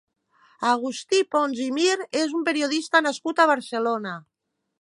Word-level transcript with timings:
Agustí 0.69 1.19
Pons 1.35 1.61
i 1.67 1.69
Mir 1.77 1.99
és 2.23 2.35
un 2.39 2.47
periodista 2.49 3.05
nascut 3.09 3.43
a 3.45 3.49
Barcelona. 3.55 4.19